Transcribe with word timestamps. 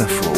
Info. 0.00 0.32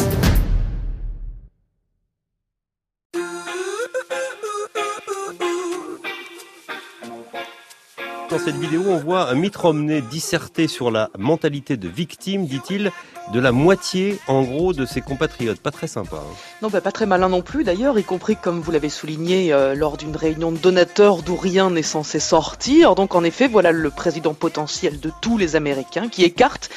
Dans 8.29 8.39
cette 8.39 8.57
vidéo, 8.57 8.83
on 8.87 8.97
voit 8.97 9.29
un 9.29 9.35
Mitt 9.35 9.55
Romney 9.55 10.01
disserter 10.01 10.67
sur 10.67 10.91
la 10.91 11.09
mentalité 11.17 11.77
de 11.77 11.87
victime, 11.87 12.45
dit-il, 12.45 12.91
de 13.33 13.39
la 13.39 13.51
moitié, 13.51 14.19
en 14.27 14.43
gros, 14.43 14.73
de 14.73 14.85
ses 14.85 15.01
compatriotes. 15.01 15.59
Pas 15.59 15.71
très 15.71 15.87
sympa. 15.87 16.17
hein. 16.17 16.35
Non, 16.61 16.69
bah, 16.69 16.81
pas 16.81 16.91
très 16.91 17.05
malin 17.05 17.29
non 17.29 17.41
plus 17.41 17.63
d'ailleurs, 17.63 17.97
y 17.97 18.03
compris 18.03 18.35
comme 18.35 18.59
vous 18.59 18.71
l'avez 18.71 18.89
souligné 18.89 19.53
euh, 19.53 19.75
lors 19.75 19.97
d'une 19.97 20.15
réunion 20.15 20.51
de 20.51 20.57
donateurs 20.57 21.23
d'où 21.23 21.35
rien 21.35 21.69
n'est 21.71 21.81
censé 21.83 22.19
sortir. 22.19 22.95
Donc 22.95 23.15
en 23.15 23.23
effet, 23.23 23.47
voilà 23.47 23.71
le 23.71 23.89
président 23.89 24.33
potentiel 24.33 24.99
de 24.99 25.11
tous 25.21 25.37
les 25.37 25.55
Américains 25.55 26.09
qui 26.09 26.23
écarte 26.23 26.69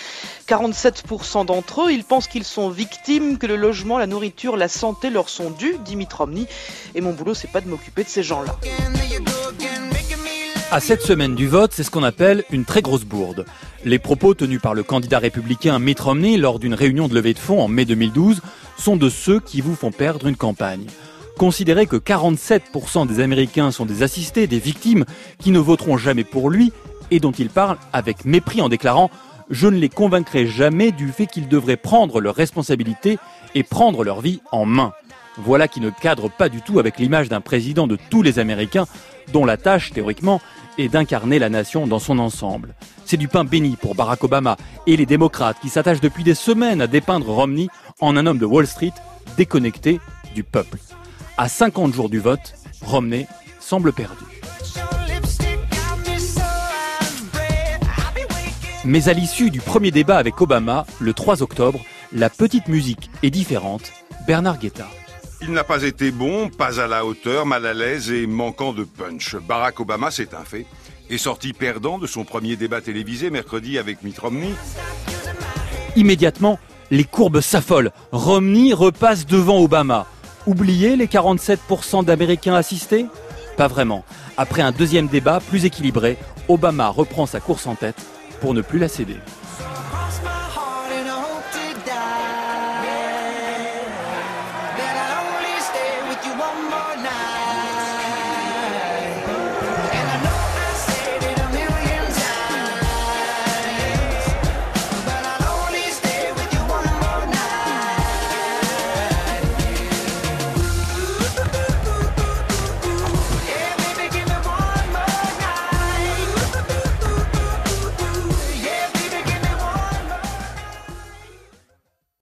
47% 0.51 1.47
d'entre 1.47 1.83
eux. 1.83 1.93
Ils 1.93 2.03
pensent 2.03 2.27
qu'ils 2.27 2.45
sont 2.45 2.71
victimes, 2.71 3.39
que 3.39 3.47
le 3.47 3.55
logement, 3.55 3.99
la 3.99 4.09
nourriture, 4.09 4.57
la 4.57 4.67
santé 4.67 5.09
leur 5.09 5.29
sont 5.29 5.51
dus, 5.51 5.77
dit 5.85 5.95
Mitt 5.95 6.13
Romney. 6.13 6.47
Et 6.97 7.01
mon 7.01 7.13
boulot, 7.13 7.35
c'est 7.35 7.51
pas 7.51 7.61
de 7.61 7.69
m'occuper 7.69 8.03
de 8.03 8.09
ces 8.09 8.25
gens-là. 8.25 8.57
À 10.73 10.81
cette 10.81 11.03
semaine 11.03 11.37
du 11.37 11.47
vote, 11.47 11.73
c'est 11.73 11.85
ce 11.85 11.91
qu'on 11.91 12.03
appelle 12.03 12.45
une 12.51 12.65
très 12.65 12.83
grosse 12.83 13.05
bourde. 13.05 13.45
Les 13.85 14.01
propos 14.01 14.35
tenus 14.35 14.61
par 14.61 14.75
le 14.75 14.83
candidat 14.83 15.21
républicain 15.21 15.79
Mitt 15.79 16.01
Romney 16.01 16.37
lors 16.37 16.59
d'une 16.59 16.75
réunion 16.75 17.07
de 17.07 17.15
levée 17.15 17.35
de 17.35 17.39
fonds 17.39 17.61
en 17.61 17.69
mai 17.69 17.85
2012 17.85 18.41
sont 18.77 18.97
de 18.97 19.09
ceux 19.09 19.39
qui 19.39 19.61
vous 19.61 19.77
font 19.77 19.93
perdre 19.93 20.27
une 20.27 20.37
campagne. 20.37 20.87
Considérez 21.39 21.87
que 21.87 21.97
47% 21.97 23.07
des 23.07 23.21
Américains 23.21 23.71
sont 23.71 23.87
des 23.87 24.03
assistés, 24.03 24.47
des 24.47 24.59
victimes 24.59 25.05
qui 25.39 25.53
ne 25.53 25.59
voteront 25.59 25.97
jamais 25.97 26.25
pour 26.25 26.51
lui 26.51 26.73
et 27.11 27.21
dont 27.21 27.33
il 27.33 27.51
parle 27.51 27.79
avec 27.93 28.25
mépris 28.25 28.61
en 28.61 28.69
déclarant 28.69 29.11
Je 29.51 29.67
ne 29.67 29.79
les 29.79 29.89
convaincrai 29.89 30.47
jamais 30.47 30.93
du 30.93 31.09
fait 31.09 31.27
qu'ils 31.27 31.49
devraient 31.49 31.77
prendre 31.77 32.21
leurs 32.21 32.37
responsabilités 32.37 33.19
et 33.57 33.65
prendre 33.65 34.05
leur 34.05 34.21
vie 34.21 34.41
en 34.53 34.65
main. 34.65 34.93
Voilà 35.37 35.67
qui 35.67 35.81
ne 35.81 35.91
cadre 35.91 36.31
pas 36.31 36.49
du 36.49 36.63
tout 36.63 36.79
avec 36.79 36.99
l'image 36.99 37.29
d'un 37.29 37.41
président 37.41 37.89
de 37.89 37.99
tous 38.11 38.23
les 38.23 38.39
Américains 38.39 38.87
dont 39.33 39.45
la 39.45 39.57
tâche, 39.57 39.93
théoriquement, 39.93 40.41
est 40.79 40.89
d'incarner 40.89 41.39
la 41.39 41.49
nation 41.49 41.87
dans 41.87 41.99
son 41.99 42.19
ensemble. 42.21 42.75
C'est 43.05 43.17
du 43.17 43.27
pain 43.27 43.45
béni 43.45 43.77
pour 43.77 43.97
Barack 43.97 44.23
Obama 44.23 44.57
et 44.87 44.97
les 44.97 45.07
démocrates 45.07 45.59
qui 45.61 45.69
s'attachent 45.69 46.01
depuis 46.01 46.25
des 46.25 46.35
semaines 46.35 46.81
à 46.81 46.87
dépeindre 46.87 47.31
Romney 47.31 47.69
en 48.01 48.17
un 48.17 48.27
homme 48.27 48.39
de 48.39 48.47
Wall 48.47 48.67
Street 48.67 48.93
déconnecté 49.37 50.01
du 50.35 50.45
peuple. 50.45 50.79
À 51.37 51.49
50 51.49 51.93
jours 51.93 52.09
du 52.09 52.21
vote, 52.21 52.55
Romney 52.83 53.27
semble 53.59 53.93
perdu. 53.93 54.30
Mais 58.91 59.09
à 59.09 59.13
l'issue 59.13 59.53
du 59.53 59.61
premier 59.61 59.93
débat 59.93 60.17
avec 60.17 60.41
Obama, 60.41 60.85
le 60.99 61.15
3 61.15 61.45
octobre, 61.45 61.79
la 62.13 62.29
petite 62.29 62.67
musique 62.67 63.09
est 63.23 63.31
différente. 63.31 63.93
Bernard 64.27 64.59
Guetta. 64.59 64.89
Il 65.43 65.53
n'a 65.53 65.63
pas 65.63 65.85
été 65.85 66.11
bon, 66.11 66.49
pas 66.49 66.81
à 66.81 66.89
la 66.89 67.05
hauteur, 67.07 67.47
mal 67.47 67.67
à 67.67 67.73
l'aise 67.73 68.11
et 68.11 68.27
manquant 68.27 68.73
de 68.73 68.83
punch. 68.83 69.37
Barack 69.37 69.79
Obama, 69.79 70.11
c'est 70.11 70.35
un 70.35 70.43
fait, 70.43 70.67
est 71.09 71.19
sorti 71.19 71.53
perdant 71.53 71.99
de 71.99 72.09
son 72.09 72.25
premier 72.25 72.57
débat 72.57 72.81
télévisé 72.81 73.31
mercredi 73.31 73.79
avec 73.79 74.03
Mitt 74.03 74.19
Romney. 74.19 74.51
Immédiatement, 75.95 76.59
les 76.91 77.05
courbes 77.05 77.43
s'affolent. 77.43 77.93
Romney 78.11 78.73
repasse 78.73 79.25
devant 79.25 79.63
Obama. 79.63 80.09
Oubliez 80.49 80.97
les 80.97 81.07
47% 81.07 82.05
d'Américains 82.05 82.57
assistés? 82.57 83.07
Pas 83.57 83.69
vraiment. 83.69 84.05
Après 84.37 84.63
un 84.63 84.73
deuxième 84.73 85.07
débat 85.07 85.39
plus 85.39 85.65
équilibré, 85.65 86.19
Obama 86.49 86.89
reprend 86.89 87.27
sa 87.27 87.39
course 87.39 87.69
en 87.69 87.77
tête 87.77 88.05
pour 88.41 88.55
ne 88.55 88.63
plus 88.63 88.79
la 88.79 88.89
céder. 88.89 89.19